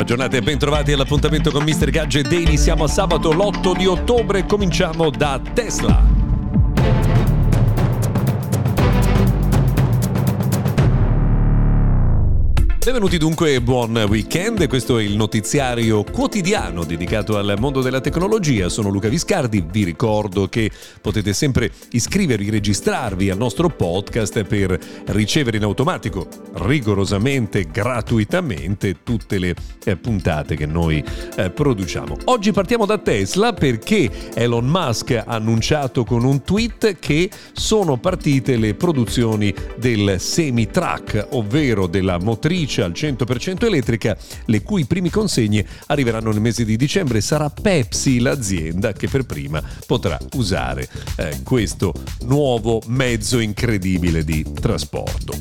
Buona 0.00 0.16
giornata 0.16 0.38
e 0.38 0.40
ben 0.40 0.56
trovati 0.56 0.92
all'appuntamento 0.92 1.50
con 1.50 1.62
Mr. 1.62 1.90
Gadget 1.90 2.26
Daily. 2.26 2.56
Siamo 2.56 2.84
a 2.84 2.88
sabato 2.88 3.32
l'8 3.32 3.76
di 3.76 3.84
ottobre, 3.84 4.46
cominciamo 4.46 5.10
da 5.10 5.38
Tesla. 5.52 6.19
Benvenuti 12.82 13.18
dunque 13.18 13.60
buon 13.60 13.94
weekend, 14.08 14.66
questo 14.66 14.96
è 14.96 15.02
il 15.02 15.14
notiziario 15.14 16.02
quotidiano 16.02 16.82
dedicato 16.84 17.36
al 17.36 17.56
mondo 17.58 17.82
della 17.82 18.00
tecnologia, 18.00 18.70
sono 18.70 18.88
Luca 18.88 19.08
Viscardi, 19.08 19.62
vi 19.70 19.84
ricordo 19.84 20.48
che 20.48 20.70
potete 21.02 21.34
sempre 21.34 21.70
iscrivervi, 21.90 22.48
registrarvi 22.48 23.28
al 23.28 23.36
nostro 23.36 23.68
podcast 23.68 24.44
per 24.44 24.78
ricevere 25.08 25.58
in 25.58 25.64
automatico, 25.64 26.26
rigorosamente, 26.54 27.66
gratuitamente 27.70 29.02
tutte 29.02 29.38
le 29.38 29.54
eh, 29.84 29.96
puntate 29.96 30.56
che 30.56 30.64
noi 30.64 31.04
eh, 31.36 31.50
produciamo. 31.50 32.16
Oggi 32.24 32.50
partiamo 32.50 32.86
da 32.86 32.96
Tesla 32.96 33.52
perché 33.52 34.10
Elon 34.32 34.66
Musk 34.66 35.10
ha 35.10 35.24
annunciato 35.26 36.02
con 36.04 36.24
un 36.24 36.42
tweet 36.42 36.98
che 36.98 37.28
sono 37.52 37.98
partite 37.98 38.56
le 38.56 38.72
produzioni 38.72 39.54
del 39.76 40.18
semi-truck, 40.18 41.26
ovvero 41.32 41.86
della 41.86 42.18
motrice 42.18 42.68
al 42.78 42.92
100% 42.92 43.64
elettrica, 43.64 44.16
le 44.46 44.62
cui 44.62 44.84
prime 44.84 45.10
consegne 45.10 45.66
arriveranno 45.86 46.30
nel 46.30 46.40
mese 46.40 46.64
di 46.64 46.76
dicembre. 46.76 47.20
Sarà 47.20 47.50
Pepsi 47.50 48.20
l'azienda 48.20 48.92
che 48.92 49.08
per 49.08 49.24
prima 49.24 49.62
potrà 49.86 50.18
usare 50.34 50.88
eh, 51.16 51.40
questo 51.42 51.92
nuovo 52.22 52.80
mezzo 52.86 53.38
incredibile 53.38 54.24
di 54.24 54.44
trasporto. 54.60 55.34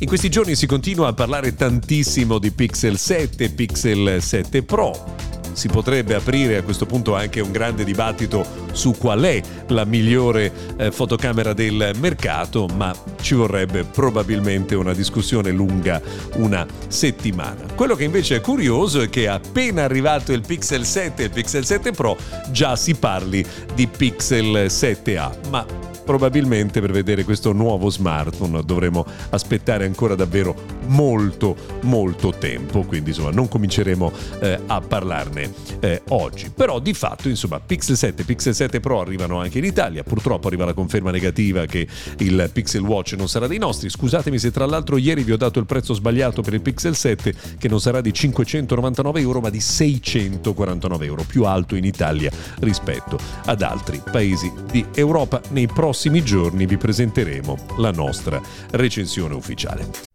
In 0.00 0.08
questi 0.08 0.28
giorni 0.28 0.56
si 0.56 0.66
continua 0.66 1.08
a 1.08 1.12
parlare 1.12 1.54
tantissimo 1.54 2.38
di 2.38 2.50
Pixel 2.50 2.98
7, 2.98 3.50
Pixel 3.50 4.20
7 4.20 4.62
Pro 4.64 5.31
si 5.52 5.68
potrebbe 5.68 6.14
aprire 6.14 6.56
a 6.56 6.62
questo 6.62 6.86
punto 6.86 7.14
anche 7.14 7.40
un 7.40 7.50
grande 7.50 7.84
dibattito 7.84 8.44
su 8.72 8.92
qual 8.96 9.22
è 9.22 9.40
la 9.68 9.84
migliore 9.84 10.52
eh, 10.76 10.90
fotocamera 10.90 11.52
del 11.52 11.92
mercato, 11.98 12.66
ma 12.74 12.94
ci 13.20 13.34
vorrebbe 13.34 13.84
probabilmente 13.84 14.74
una 14.74 14.92
discussione 14.92 15.50
lunga 15.50 16.00
una 16.36 16.66
settimana. 16.88 17.60
Quello 17.74 17.94
che 17.94 18.04
invece 18.04 18.36
è 18.36 18.40
curioso 18.40 19.00
è 19.00 19.08
che 19.08 19.28
appena 19.28 19.84
arrivato 19.84 20.32
il 20.32 20.42
Pixel 20.46 20.84
7 20.84 21.22
e 21.22 21.24
il 21.26 21.30
Pixel 21.30 21.64
7 21.64 21.92
Pro 21.92 22.16
già 22.50 22.76
si 22.76 22.94
parli 22.94 23.44
di 23.74 23.86
Pixel 23.86 24.66
7A, 24.66 25.48
ma 25.50 25.90
probabilmente 26.04 26.80
per 26.80 26.92
vedere 26.92 27.24
questo 27.24 27.52
nuovo 27.52 27.88
smartphone 27.88 28.62
dovremo 28.64 29.04
aspettare 29.30 29.84
ancora 29.84 30.14
davvero 30.14 30.54
molto 30.86 31.56
molto 31.82 32.30
tempo 32.30 32.82
quindi 32.82 33.10
insomma 33.10 33.30
non 33.30 33.48
cominceremo 33.48 34.12
eh, 34.40 34.58
a 34.66 34.80
parlarne 34.80 35.52
eh, 35.80 36.02
oggi. 36.08 36.50
Però 36.54 36.78
di 36.78 36.94
fatto 36.94 37.28
insomma 37.28 37.60
Pixel 37.60 37.96
7 37.96 38.24
Pixel 38.24 38.54
7 38.54 38.80
Pro 38.80 39.00
arrivano 39.00 39.40
anche 39.40 39.58
in 39.58 39.64
Italia. 39.64 40.02
Purtroppo 40.02 40.48
arriva 40.48 40.64
la 40.64 40.74
conferma 40.74 41.10
negativa 41.10 41.66
che 41.66 41.86
il 42.18 42.50
Pixel 42.52 42.82
Watch 42.82 43.14
non 43.14 43.28
sarà 43.28 43.46
dei 43.46 43.58
nostri. 43.58 43.88
Scusatemi 43.88 44.38
se 44.38 44.50
tra 44.50 44.66
l'altro 44.66 44.96
ieri 44.96 45.22
vi 45.22 45.32
ho 45.32 45.36
dato 45.36 45.58
il 45.58 45.66
prezzo 45.66 45.94
sbagliato 45.94 46.42
per 46.42 46.54
il 46.54 46.60
Pixel 46.60 46.94
7 46.94 47.34
che 47.58 47.68
non 47.68 47.80
sarà 47.80 48.00
di 48.00 48.12
599 48.12 49.20
euro 49.20 49.40
ma 49.40 49.50
di 49.50 49.60
649 49.60 51.04
euro 51.04 51.24
più 51.24 51.44
alto 51.44 51.76
in 51.76 51.84
Italia 51.84 52.30
rispetto 52.60 53.18
ad 53.44 53.62
altri 53.62 54.00
paesi 54.10 54.52
di 54.70 54.84
Europa. 54.94 55.40
Nei 55.50 55.66
prossimi 55.66 56.22
giorni 56.22 56.66
vi 56.66 56.76
presenteremo 56.76 57.56
la 57.78 57.90
nostra 57.90 58.40
recensione 58.70 59.34
ufficiale. 59.34 60.11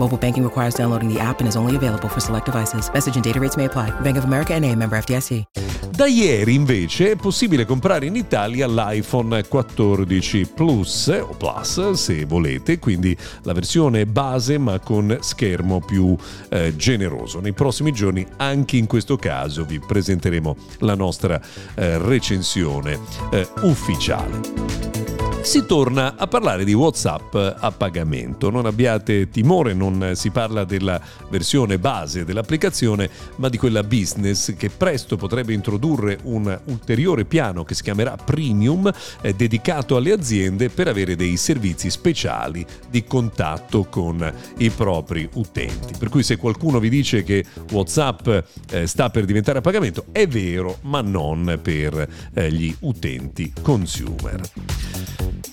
Mobile 0.00 0.16
banking 0.16 0.42
requires 0.42 0.74
downloading 0.74 1.12
the 1.12 1.20
app 1.20 1.40
and 1.40 1.48
is 1.48 1.56
only 1.56 1.76
available 1.76 2.08
for 2.08 2.20
select 2.20 2.46
devices. 2.46 2.90
Message 2.90 3.16
and 3.16 3.24
data 3.24 3.38
rates 3.38 3.56
may 3.58 3.66
apply. 3.66 3.90
Bank 4.00 4.16
of 4.16 4.24
America 4.24 4.58
NA, 4.58 4.74
member 4.74 4.96
FDIC. 4.96 5.44
Da 5.90 6.06
ieri 6.06 6.54
invece 6.54 7.10
è 7.10 7.16
possibile 7.16 7.66
comprare 7.66 8.06
in 8.06 8.16
Italia 8.16 8.66
l'iPhone 8.66 9.46
14 9.46 10.46
Plus 10.46 11.08
o 11.08 11.34
Plus 11.36 11.90
se 11.90 12.24
volete, 12.24 12.78
quindi 12.78 13.14
la 13.42 13.52
versione 13.52 14.06
base 14.06 14.56
ma 14.56 14.78
con 14.78 15.18
schermo 15.20 15.80
più 15.80 16.16
eh, 16.48 16.74
generoso. 16.74 17.40
Nei 17.40 17.52
prossimi 17.52 17.92
giorni 17.92 18.26
anche 18.36 18.78
in 18.78 18.86
questo 18.86 19.16
caso 19.16 19.66
vi 19.66 19.78
presenteremo 19.78 20.56
la 20.78 20.94
nostra 20.94 21.38
eh, 21.74 21.98
recensione 21.98 22.98
eh, 23.30 23.46
ufficiale 23.60 24.99
si 25.42 25.64
torna 25.64 26.16
a 26.16 26.26
parlare 26.26 26.64
di 26.64 26.74
WhatsApp 26.74 27.34
a 27.34 27.70
pagamento. 27.70 28.50
Non 28.50 28.66
abbiate 28.66 29.30
timore, 29.30 29.74
non 29.74 30.12
si 30.14 30.30
parla 30.30 30.64
della 30.64 31.00
versione 31.28 31.78
base 31.78 32.24
dell'applicazione, 32.24 33.08
ma 33.36 33.48
di 33.48 33.56
quella 33.56 33.82
business 33.82 34.54
che 34.56 34.70
presto 34.70 35.16
potrebbe 35.16 35.52
introdurre 35.52 36.18
un 36.24 36.58
ulteriore 36.66 37.24
piano 37.24 37.64
che 37.64 37.74
si 37.74 37.82
chiamerà 37.82 38.16
Premium, 38.16 38.92
eh, 39.22 39.34
dedicato 39.34 39.96
alle 39.96 40.12
aziende 40.12 40.68
per 40.68 40.88
avere 40.88 41.16
dei 41.16 41.36
servizi 41.36 41.90
speciali 41.90 42.64
di 42.88 43.04
contatto 43.04 43.84
con 43.84 44.32
i 44.58 44.70
propri 44.70 45.28
utenti. 45.34 45.94
Per 45.98 46.08
cui 46.10 46.22
se 46.22 46.36
qualcuno 46.36 46.78
vi 46.78 46.90
dice 46.90 47.22
che 47.22 47.44
WhatsApp 47.72 48.28
eh, 48.70 48.86
sta 48.86 49.10
per 49.10 49.24
diventare 49.24 49.58
a 49.58 49.62
pagamento, 49.62 50.04
è 50.12 50.26
vero, 50.26 50.78
ma 50.82 51.00
non 51.00 51.58
per 51.62 52.08
eh, 52.34 52.52
gli 52.52 52.74
utenti 52.80 53.52
consumer. 53.62 54.89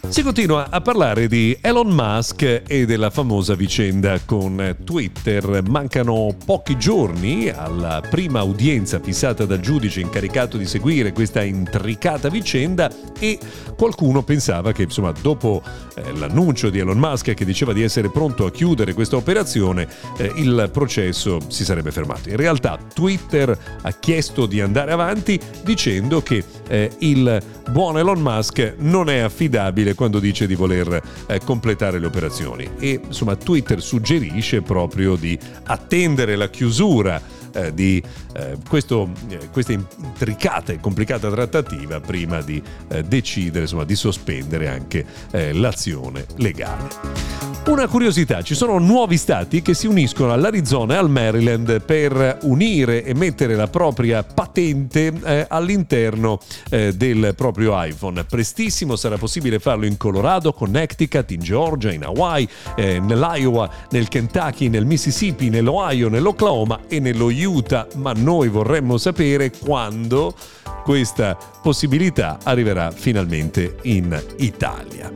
Si 0.10 0.24
continua 0.24 0.70
a 0.70 0.80
parlare 0.80 1.28
di 1.28 1.56
Elon 1.60 1.90
Musk 1.90 2.64
e 2.66 2.86
della 2.86 3.10
famosa 3.10 3.56
vicenda 3.56 4.18
con 4.26 4.78
Twitter. 4.86 5.62
Mancano 5.68 6.36
pochi 6.44 6.78
giorni 6.78 7.50
alla 7.50 8.02
prima 8.10 8.42
udienza 8.42 9.00
fissata 9.02 9.46
dal 9.46 9.60
giudice 9.60 10.00
incaricato 10.00 10.56
di 10.56 10.66
seguire 10.66 11.12
questa 11.12 11.44
intricata 11.44 12.30
vicenda 12.30 12.90
e 13.20 13.38
qualcuno 13.76 14.24
pensava 14.24 14.72
che 14.72 14.84
insomma 14.84 15.12
dopo 15.12 15.62
eh, 15.96 16.14
l'annuncio 16.18 16.70
di 16.70 16.80
Elon 16.80 16.98
Musk 16.98 17.34
che 17.34 17.46
diceva 17.46 17.74
di 17.74 17.84
essere 17.84 18.10
pronto 18.10 18.46
a 18.46 18.52
chiudere 18.52 18.94
questa 18.94 19.18
operazione 19.18 19.88
eh, 20.18 20.32
il 20.38 20.70
processo 20.72 21.40
si 21.50 21.66
sarebbe 21.66 21.92
fermato. 21.92 22.30
In 22.30 22.38
realtà 22.38 22.80
Twitter 22.94 23.56
ha 23.82 23.92
chiesto 23.92 24.46
di 24.46 24.62
andare 24.62 24.94
avanti 24.94 25.40
dicendo 25.64 26.22
che 26.22 26.44
eh, 26.70 26.92
il 27.00 27.42
buon 27.72 27.98
Elon 27.98 28.22
Musk 28.22 28.76
non 28.78 29.10
è 29.10 29.20
affidabile 29.20 29.96
quando 29.98 30.20
dice 30.20 30.48
di 30.48 30.56
voler 30.56 31.02
eh, 31.26 31.42
completare 31.44 32.00
le 32.00 32.06
operazioni. 32.06 32.70
E 32.80 33.02
insomma 33.04 33.36
Twitter 33.36 33.82
suggerisce 33.82 34.62
proprio 34.62 35.16
di 35.16 35.38
attendere 35.66 36.38
la 36.38 36.50
chiusura 36.50 37.20
eh, 37.58 37.74
di 37.74 38.02
eh, 38.36 38.58
questo, 38.68 39.10
eh, 39.30 39.50
questa 39.52 39.74
intricata 39.74 40.72
e 40.72 40.80
complicata 40.80 41.30
trattativa 41.30 42.00
prima 42.00 42.42
di 42.42 42.62
eh, 42.90 43.04
decidere 43.04 43.62
insomma, 43.62 43.84
di 43.84 43.96
sospendere 43.96 44.68
anche 44.68 45.06
eh, 45.32 45.54
l'azione 45.54 46.26
legale. 46.36 47.36
Una 47.68 47.88
curiosità, 47.88 48.44
ci 48.44 48.56
sono 48.56 48.78
nuovi 48.78 49.18
stati 49.18 49.62
che 49.62 49.74
si 49.74 49.88
uniscono 49.88 50.32
all'Arizona 50.32 50.94
e 50.94 50.98
al 50.98 51.10
Maryland 51.10 51.82
per 51.82 52.38
unire 52.44 53.04
e 53.04 53.14
mettere 53.14 53.56
la 53.56 53.68
propria 53.68 54.24
patente 54.24 55.12
eh, 55.22 55.46
all'interno 55.50 56.40
del 56.70 57.34
proprio 57.36 57.74
iPhone. 57.84 58.24
Prestissimo 58.24 58.96
sarà 58.96 59.18
possibile 59.18 59.60
farlo 59.60 59.86
in 59.86 59.98
Colorado, 59.98 60.54
Connecticut, 60.54 61.32
in 61.32 61.42
Georgia, 61.42 61.92
in 61.92 62.04
Hawaii, 62.04 62.48
nell'Iowa, 62.78 63.70
nel 63.90 64.08
Kentucky, 64.08 64.70
nel 64.70 64.86
Mississippi, 64.86 65.50
nell'Ohio, 65.50 66.08
nell'Oklahoma 66.08 66.82
e 66.88 67.00
nello 67.00 67.26
Utah 67.26 67.47
aiuta, 67.48 67.88
ma 67.96 68.12
noi 68.12 68.50
vorremmo 68.50 68.98
sapere 68.98 69.52
quando 69.52 70.36
questa 70.84 71.38
possibilità 71.62 72.40
arriverà 72.44 72.92
finalmente 72.92 73.78
in 73.84 74.22
Italia. 74.38 75.12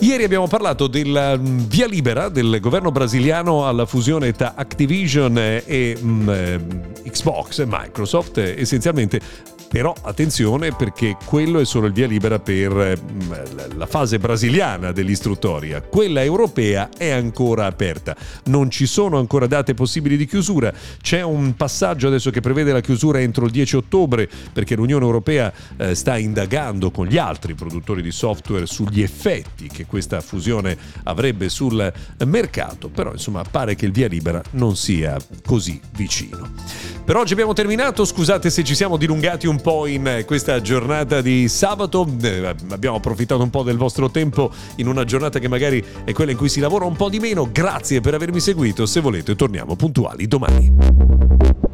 Ieri 0.00 0.24
abbiamo 0.24 0.48
parlato 0.48 0.88
del 0.88 1.38
mm, 1.38 1.58
via 1.68 1.86
libera 1.86 2.28
del 2.28 2.58
governo 2.60 2.90
brasiliano 2.90 3.68
alla 3.68 3.86
fusione 3.86 4.32
tra 4.32 4.54
Activision 4.56 5.38
e 5.38 5.96
mm, 5.96 6.28
eh, 6.28 6.60
Xbox 7.08 7.60
e 7.60 7.66
Microsoft, 7.68 8.38
essenzialmente 8.38 9.20
però 9.72 9.94
attenzione 10.02 10.72
perché 10.72 11.16
quello 11.24 11.58
è 11.58 11.64
solo 11.64 11.86
il 11.86 11.94
via 11.94 12.06
libera 12.06 12.38
per 12.38 13.00
mm, 13.00 13.32
la 13.76 13.86
fase 13.86 14.18
brasiliana 14.18 14.92
dell'istruttoria. 14.92 15.80
Quella 15.80 16.22
europea 16.22 16.90
è 16.94 17.08
ancora 17.08 17.64
aperta. 17.64 18.14
Non 18.44 18.68
ci 18.68 18.84
sono 18.84 19.18
ancora 19.18 19.46
date 19.46 19.72
possibili 19.72 20.18
di 20.18 20.26
chiusura. 20.26 20.70
C'è 21.00 21.22
un 21.22 21.56
passaggio 21.56 22.08
adesso 22.08 22.30
che 22.30 22.42
prevede 22.42 22.70
la 22.70 22.82
chiusura 22.82 23.18
entro 23.18 23.46
il 23.46 23.50
10 23.50 23.76
ottobre 23.76 24.28
perché 24.52 24.74
l'Unione 24.74 25.06
Europea 25.06 25.50
eh, 25.78 25.94
sta 25.94 26.18
indagando 26.18 26.90
con 26.90 27.06
gli 27.06 27.16
altri 27.16 27.54
produttori 27.54 28.02
di 28.02 28.12
software 28.12 28.66
sugli 28.66 29.00
effetti 29.00 29.68
che 29.68 29.86
questa 29.86 30.20
fusione 30.20 30.76
avrebbe 31.04 31.48
sul 31.48 31.90
mercato. 32.26 32.90
Però 32.90 33.10
insomma 33.10 33.42
pare 33.50 33.74
che 33.74 33.86
il 33.86 33.92
via 33.92 34.08
libera 34.08 34.42
non 34.50 34.76
sia 34.76 35.16
così 35.46 35.80
vicino. 35.96 36.50
Per 37.04 37.16
oggi 37.16 37.32
abbiamo 37.32 37.54
terminato. 37.54 38.04
Scusate 38.04 38.50
se 38.50 38.62
ci 38.62 38.74
siamo 38.74 38.98
dilungati 38.98 39.46
un 39.46 39.60
po' 39.62 39.86
in 39.86 40.24
questa 40.26 40.60
giornata 40.60 41.22
di 41.22 41.48
sabato. 41.48 42.06
Eh, 42.20 42.54
abbiamo 42.70 42.96
approfittato 42.96 43.42
un 43.42 43.50
po' 43.50 43.62
del 43.62 43.76
vostro 43.76 44.10
tempo 44.10 44.50
in 44.76 44.88
una 44.88 45.04
giornata 45.04 45.38
che 45.38 45.48
magari 45.48 45.82
è 46.04 46.12
quella 46.12 46.32
in 46.32 46.36
cui 46.36 46.48
si 46.48 46.60
lavora 46.60 46.84
un 46.84 46.96
po' 46.96 47.08
di 47.08 47.20
meno. 47.20 47.48
Grazie 47.50 48.00
per 48.00 48.14
avermi 48.14 48.40
seguito. 48.40 48.84
Se 48.84 49.00
volete, 49.00 49.34
torniamo 49.36 49.76
puntuali 49.76 50.26
domani. 50.26 51.71